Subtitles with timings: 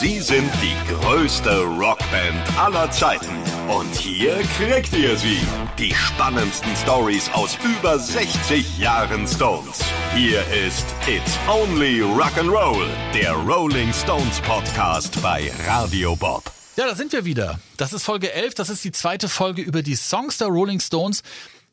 [0.00, 3.36] Sie sind die größte Rockband aller Zeiten.
[3.68, 5.38] Und hier kriegt ihr sie.
[5.78, 9.78] Die spannendsten Stories aus über 60 Jahren Stones.
[10.12, 16.42] Hier ist It's Only Rock'n'Roll, der Rolling Stones Podcast bei Radio Bob.
[16.76, 17.60] Ja, da sind wir wieder.
[17.76, 18.54] Das ist Folge 11.
[18.54, 21.22] Das ist die zweite Folge über die Songs der Rolling Stones.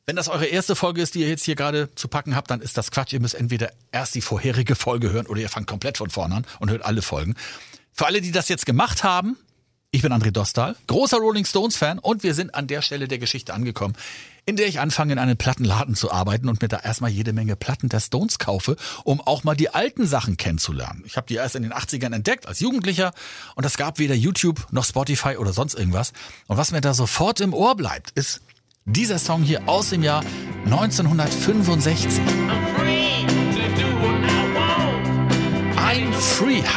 [0.05, 2.61] Wenn das eure erste Folge ist, die ihr jetzt hier gerade zu packen habt, dann
[2.61, 3.13] ist das Quatsch.
[3.13, 6.45] Ihr müsst entweder erst die vorherige Folge hören oder ihr fangt komplett von vorne an
[6.59, 7.35] und hört alle Folgen.
[7.93, 9.37] Für alle, die das jetzt gemacht haben,
[9.93, 13.17] ich bin André Dostal, großer Rolling Stones Fan und wir sind an der Stelle der
[13.17, 13.93] Geschichte angekommen,
[14.45, 17.57] in der ich anfange, in einem Plattenladen zu arbeiten und mir da erstmal jede Menge
[17.57, 21.03] Platten der Stones kaufe, um auch mal die alten Sachen kennenzulernen.
[21.05, 23.11] Ich habe die erst in den 80ern entdeckt als Jugendlicher
[23.55, 26.13] und es gab weder YouTube noch Spotify oder sonst irgendwas.
[26.47, 28.41] Und was mir da sofort im Ohr bleibt, ist
[28.85, 30.23] dieser Song hier aus dem Jahr
[30.65, 32.21] 1965.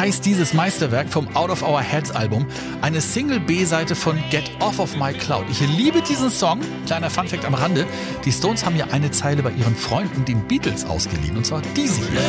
[0.04, 2.44] heißt dieses Meisterwerk vom Out of Our Heads Album,
[2.82, 5.46] eine Single B-Seite von Get Off of My Cloud.
[5.50, 6.60] Ich liebe diesen Song.
[6.84, 7.86] Kleiner Funfact am Rande.
[8.22, 11.38] Die Stones haben ja eine Zeile bei ihren Freunden, den Beatles, ausgeliehen.
[11.38, 12.20] Und zwar diese hier.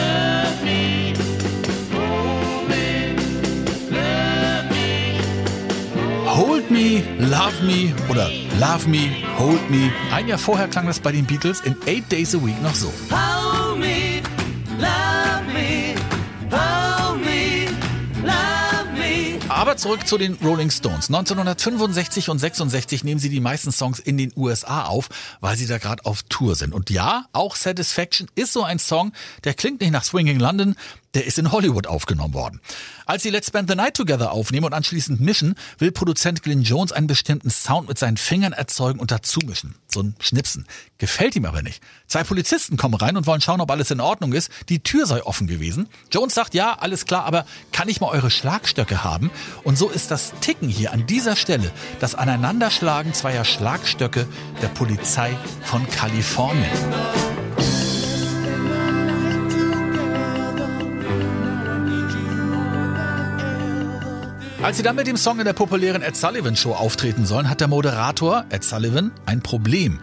[6.28, 9.91] Hold Me, Love Me oder Love Me, Hold Me.
[10.13, 12.94] Ein Jahr vorher klang das bei den Beatles in Eight Days a Week noch so.
[19.66, 21.08] Aber zurück zu den Rolling Stones.
[21.08, 25.09] 1965 und 66 nehmen sie die meisten Songs in den USA auf,
[25.41, 26.72] weil sie da gerade auf Tour sind.
[26.72, 29.11] Und ja, auch Satisfaction ist so ein Song,
[29.44, 30.75] der klingt nicht nach Swinging London,
[31.16, 32.61] der ist in Hollywood aufgenommen worden.
[33.05, 36.91] Als sie Let's Spend the Night Together aufnehmen und anschließend mischen, will Produzent Glyn Jones
[36.91, 39.75] einen bestimmten Sound mit seinen Fingern erzeugen und dazu mischen.
[39.88, 40.67] So ein Schnipsen.
[40.97, 41.81] Gefällt ihm aber nicht.
[42.07, 44.49] Zwei Polizisten kommen rein und wollen schauen, ob alles in Ordnung ist.
[44.69, 45.88] Die Tür sei offen gewesen.
[46.11, 49.31] Jones sagt, ja, alles klar, aber kann ich mal eure Schlagstöcke haben?
[49.63, 54.27] Und so ist das Ticken hier an dieser Stelle, das Aneinanderschlagen zweier Schlagstöcke
[54.61, 57.34] der Polizei von Kalifornien.
[64.66, 67.62] Als sie dann mit dem Song in der populären Ed Sullivan Show auftreten sollen, hat
[67.62, 70.00] der Moderator, Ed Sullivan, ein Problem.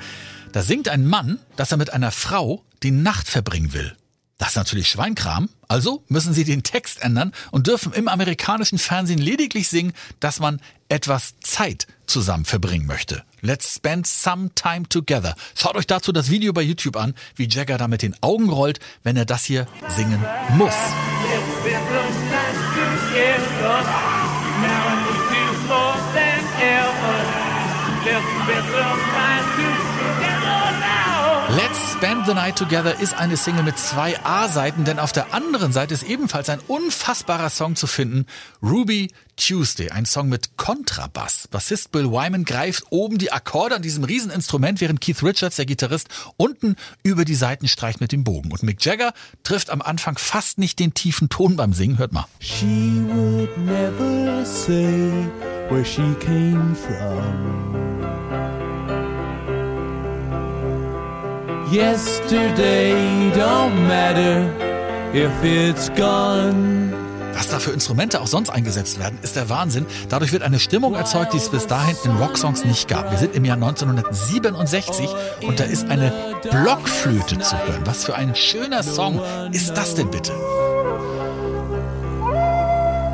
[0.53, 3.97] Da singt ein Mann, dass er mit einer Frau die Nacht verbringen will.
[4.39, 5.49] Das ist natürlich Schweinkram.
[5.67, 10.61] Also müssen sie den Text ändern und dürfen im amerikanischen Fernsehen lediglich singen, dass man
[10.89, 13.25] etwas Zeit zusammen verbringen möchte.
[13.41, 15.35] Let's spend some time together.
[15.57, 18.79] Schaut euch dazu das Video bei YouTube an, wie Jagger da mit den Augen rollt,
[19.03, 20.25] wenn er das hier singen
[20.57, 20.73] muss.
[21.65, 24.22] Let's Spend
[24.63, 25.32] Maryland.
[32.03, 36.03] The Night Together ist eine Single mit zwei A-Seiten, denn auf der anderen Seite ist
[36.03, 38.27] ebenfalls ein unfassbarer Song zu finden,
[38.61, 41.47] Ruby Tuesday, ein Song mit Kontrabass.
[41.47, 46.09] Bassist Bill Wyman greift oben die Akkorde an diesem Rieseninstrument, während Keith Richards, der Gitarrist,
[46.37, 46.75] unten
[47.05, 48.51] über die Seiten streicht mit dem Bogen.
[48.51, 49.13] Und Mick Jagger
[49.45, 51.99] trifft am Anfang fast nicht den tiefen Ton beim Singen.
[51.99, 52.27] Hört mal.
[52.41, 55.13] She would never say
[55.71, 57.92] where she came from.
[61.73, 62.93] Yesterday
[63.35, 64.47] don't matter
[65.15, 66.93] if it's gone.
[67.33, 69.87] Was da für Instrumente auch sonst eingesetzt werden, ist der Wahnsinn.
[70.11, 73.11] Dadurch wird eine Stimmung erzeugt, die es bis dahin in Rocksongs nicht gab.
[73.11, 75.09] Wir sind im Jahr 1967
[75.47, 76.13] und da ist eine
[76.43, 77.81] Blockflöte zu hören.
[77.87, 79.23] Was für ein schöner Song
[79.53, 80.33] ist das denn bitte?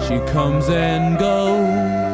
[0.09, 2.08] She comes and goes.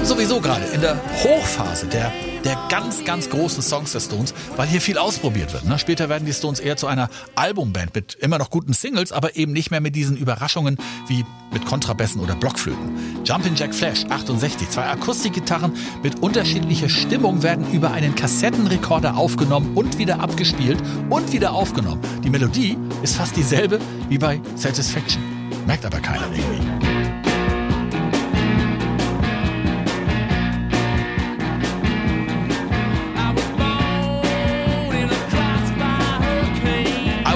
[0.00, 2.10] Sind sowieso gerade in der Hochphase der,
[2.44, 5.66] der ganz, ganz großen Songs der Stones, weil hier viel ausprobiert wird.
[5.66, 5.78] Ne?
[5.78, 9.52] Später werden die Stones eher zu einer Albumband mit immer noch guten Singles, aber eben
[9.52, 10.78] nicht mehr mit diesen Überraschungen
[11.08, 13.24] wie mit Kontrabässen oder Blockflöten.
[13.26, 19.98] Jumpin' Jack Flash 68, zwei Akustikgitarren mit unterschiedlicher Stimmung werden über einen Kassettenrekorder aufgenommen und
[19.98, 20.78] wieder abgespielt
[21.10, 22.00] und wieder aufgenommen.
[22.24, 25.22] Die Melodie ist fast dieselbe wie bei Satisfaction.
[25.66, 26.99] Merkt aber keiner irgendwie.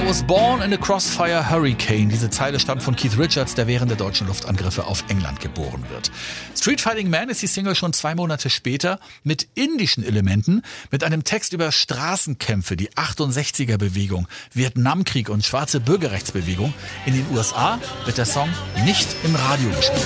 [0.07, 2.09] Was born in a crossfire hurricane.
[2.09, 6.11] Diese Zeile stammt von Keith Richards, der während der deutschen Luftangriffe auf England geboren wird.
[6.55, 10.61] Street Fighting Man ist die Single schon zwei Monate später mit indischen Elementen,
[10.91, 16.75] mit einem Text über Straßenkämpfe, die 68er Bewegung, Vietnamkrieg und schwarze Bürgerrechtsbewegung.
[17.07, 18.49] In den USA wird der Song
[18.85, 20.05] nicht im Radio gespielt.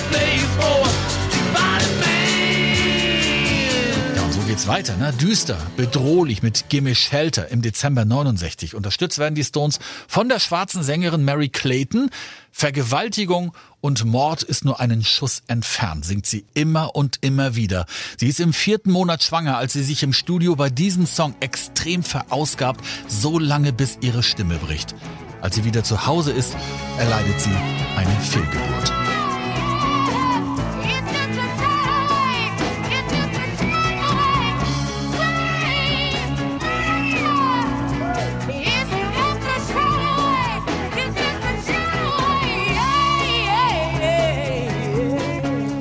[4.60, 5.14] Geht's weiter, ne?
[5.14, 8.74] Düster, bedrohlich mit Gimme Shelter im Dezember 69.
[8.74, 12.10] Unterstützt werden die Stones von der schwarzen Sängerin Mary Clayton.
[12.52, 17.86] Vergewaltigung und Mord ist nur einen Schuss entfernt, singt sie immer und immer wieder.
[18.18, 22.02] Sie ist im vierten Monat schwanger, als sie sich im Studio bei diesem Song extrem
[22.02, 24.94] verausgabt, so lange bis ihre Stimme bricht.
[25.40, 26.54] Als sie wieder zu Hause ist,
[26.98, 27.54] erleidet sie
[27.96, 28.99] eine Fehlgeburt.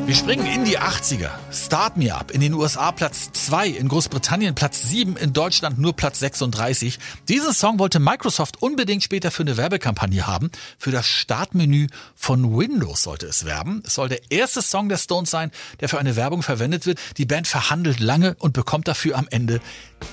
[0.10, 1.30] Wir springen in die 80er.
[1.52, 2.32] Start Me Up.
[2.32, 6.98] In den USA Platz 2, in Großbritannien Platz 7, in Deutschland nur Platz 36.
[7.28, 10.50] Diesen Song wollte Microsoft unbedingt später für eine Werbekampagne haben.
[10.80, 13.84] Für das Startmenü von Windows sollte es werben.
[13.86, 16.98] Es soll der erste Song der Stones sein, der für eine Werbung verwendet wird.
[17.18, 19.62] Die Band verhandelt lange und bekommt dafür am Ende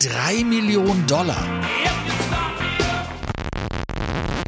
[0.01, 1.43] 3 Millionen Dollar.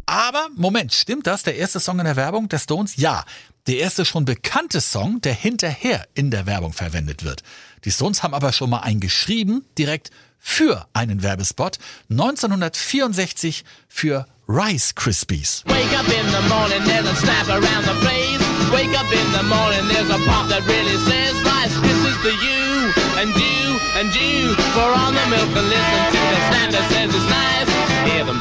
[0.09, 1.43] Aber, Moment, stimmt das?
[1.43, 2.95] Der erste Song in der Werbung der Stones?
[2.95, 3.25] Ja.
[3.67, 7.43] Der erste schon bekannte Song, der hinterher in der Werbung verwendet wird.
[7.85, 10.09] Die Stones haben aber schon mal einen geschrieben, direkt
[10.39, 11.77] für einen Werbespot.
[12.09, 15.63] 1964 für Rice Krispies.
[15.67, 18.41] Wake up in the morning, there's a snap around the place.
[18.73, 22.89] Wake up in the morning, there's a pop that really says Rice Krispies to you
[23.21, 24.55] and you and you.
[24.73, 27.78] Pour on the milk and listen to the snap that says it's nice.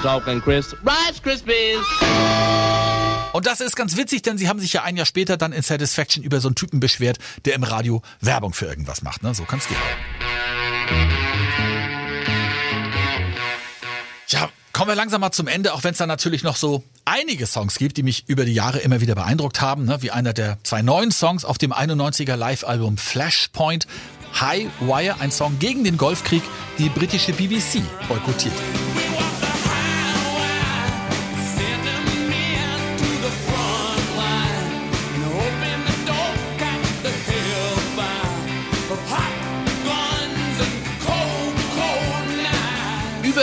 [0.08, 1.84] Talking Chris, Rice Krispies.
[3.34, 5.60] Und das ist ganz witzig, denn sie haben sich ja ein Jahr später dann in
[5.60, 9.22] Satisfaction über so einen Typen beschwert, der im Radio Werbung für irgendwas macht.
[9.22, 9.34] Ne?
[9.34, 9.76] So kann's gehen.
[14.28, 17.44] Ja, kommen wir langsam mal zum Ende, auch wenn es da natürlich noch so einige
[17.44, 20.00] Songs gibt, die mich über die Jahre immer wieder beeindruckt haben, ne?
[20.00, 23.86] wie einer der zwei neuen Songs auf dem 91er Live-Album Flashpoint.
[24.40, 26.42] High Wire, ein Song gegen den Golfkrieg,
[26.78, 28.54] die britische BBC boykottiert.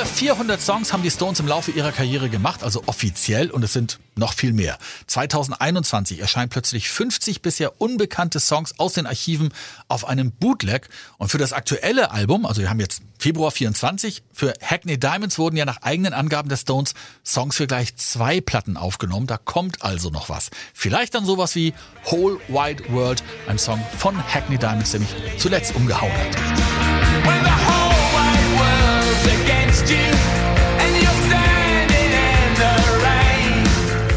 [0.05, 3.73] Über 400 Songs haben die Stones im Laufe ihrer Karriere gemacht, also offiziell, und es
[3.73, 4.77] sind noch viel mehr.
[5.07, 9.51] 2021 erscheinen plötzlich 50 bisher unbekannte Songs aus den Archiven
[9.87, 10.89] auf einem Bootleg.
[11.17, 15.57] Und für das aktuelle Album, also wir haben jetzt Februar 24, für Hackney Diamonds wurden
[15.57, 16.93] ja nach eigenen Angaben der Stones
[17.25, 19.25] Songs für gleich zwei Platten aufgenommen.
[19.25, 20.51] Da kommt also noch was.
[20.75, 21.73] Vielleicht dann sowas wie
[22.11, 27.84] Whole Wide World, ein Song von Hackney Diamonds, der mich zuletzt umgehauen hat.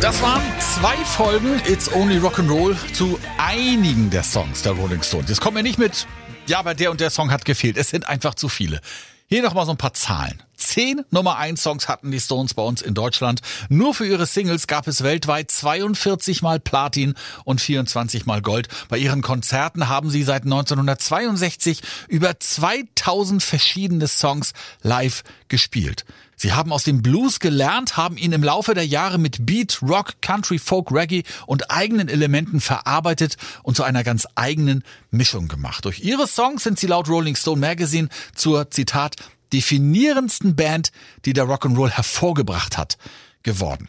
[0.00, 5.28] Das waren zwei Folgen It's Only Rock'n'Roll zu einigen der Songs der Rolling Stones.
[5.28, 6.06] Jetzt kommen wir nicht mit,
[6.46, 7.76] ja, aber der und der Song hat gefehlt.
[7.76, 8.80] Es sind einfach zu viele.
[9.26, 10.42] Hier noch mal so ein paar Zahlen.
[10.58, 13.40] Zehn Nummer 1 Songs hatten die Stones bei uns in Deutschland.
[13.68, 17.14] Nur für ihre Singles gab es weltweit 42 mal Platin
[17.44, 18.68] und 24 mal Gold.
[18.88, 24.52] Bei ihren Konzerten haben sie seit 1962 über 2000 verschiedene Songs
[24.82, 26.04] live gespielt.
[26.40, 30.22] Sie haben aus dem Blues gelernt, haben ihn im Laufe der Jahre mit Beat, Rock,
[30.22, 35.84] Country, Folk, Reggae und eigenen Elementen verarbeitet und zu einer ganz eigenen Mischung gemacht.
[35.84, 39.16] Durch ihre Songs sind sie laut Rolling Stone Magazine zur, Zitat,
[39.52, 40.92] definierendsten Band,
[41.24, 42.98] die der Rock'n'Roll hervorgebracht hat,
[43.42, 43.88] geworden.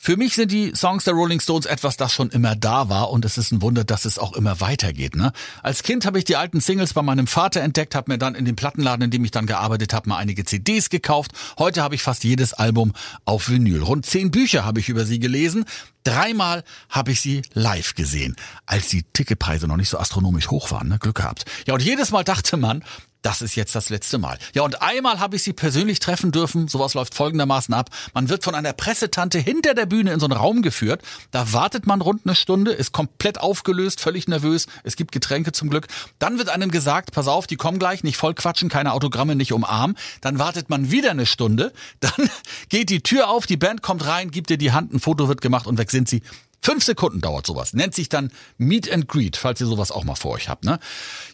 [0.00, 3.24] Für mich sind die Songs der Rolling Stones etwas, das schon immer da war und
[3.24, 5.16] es ist ein Wunder, dass es auch immer weitergeht.
[5.16, 5.32] Ne?
[5.60, 8.44] Als Kind habe ich die alten Singles bei meinem Vater entdeckt, habe mir dann in
[8.44, 11.32] dem Plattenladen, in dem ich dann gearbeitet habe, mal einige CDs gekauft.
[11.58, 12.92] Heute habe ich fast jedes Album
[13.24, 13.82] auf Vinyl.
[13.82, 15.64] Rund zehn Bücher habe ich über sie gelesen.
[16.04, 20.88] Dreimal habe ich sie live gesehen, als die Ticketpreise noch nicht so astronomisch hoch waren.
[20.88, 21.00] Ne?
[21.00, 21.44] Glück gehabt.
[21.66, 22.84] Ja, und jedes Mal dachte man,
[23.22, 24.38] das ist jetzt das letzte Mal.
[24.54, 26.68] Ja, und einmal habe ich sie persönlich treffen dürfen.
[26.68, 27.90] Sowas läuft folgendermaßen ab.
[28.14, 31.02] Man wird von einer Pressetante hinter der Bühne in so einen Raum geführt.
[31.30, 34.66] Da wartet man rund eine Stunde, ist komplett aufgelöst, völlig nervös.
[34.84, 35.88] Es gibt Getränke zum Glück.
[36.18, 39.52] Dann wird einem gesagt, pass auf, die kommen gleich, nicht voll quatschen, keine Autogramme, nicht
[39.52, 39.96] umarmen.
[40.20, 41.72] Dann wartet man wieder eine Stunde.
[42.00, 42.30] Dann
[42.68, 45.40] geht die Tür auf, die Band kommt rein, gibt dir die Hand, ein Foto wird
[45.40, 46.22] gemacht und weg sind sie.
[46.60, 47.72] Fünf Sekunden dauert sowas.
[47.72, 50.64] Nennt sich dann Meet and Greet, falls ihr sowas auch mal vor euch habt.
[50.64, 50.78] Ne?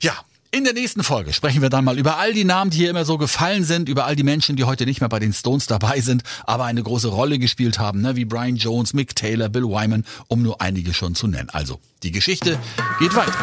[0.02, 0.14] Ja,
[0.54, 3.04] in der nächsten Folge sprechen wir dann mal über all die Namen, die hier immer
[3.04, 6.00] so gefallen sind, über all die Menschen, die heute nicht mehr bei den Stones dabei
[6.00, 8.14] sind, aber eine große Rolle gespielt haben, ne?
[8.14, 11.50] wie Brian Jones, Mick Taylor, Bill Wyman, um nur einige schon zu nennen.
[11.50, 12.56] Also, die Geschichte
[13.00, 13.36] geht weiter.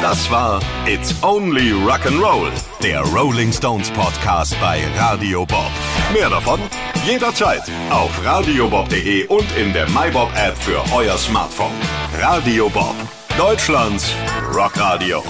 [0.00, 2.50] Das war It's Only Rock'n'Roll,
[2.82, 5.70] der Rolling Stones Podcast bei Radio Bob.
[6.12, 6.58] Mehr davon
[7.06, 11.70] jederzeit auf radiobob.de und in der MyBob App für euer Smartphone.
[12.20, 12.96] Radio Bob,
[13.38, 14.10] Deutschlands
[14.52, 15.22] Rockradio.